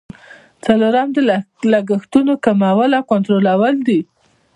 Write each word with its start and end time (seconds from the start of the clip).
څلورم 0.65 1.07
د 1.15 1.17
لګښتونو 1.71 2.33
کمول 2.45 2.91
او 2.97 3.03
کنټرولول 3.11 3.75
دي. 3.87 3.99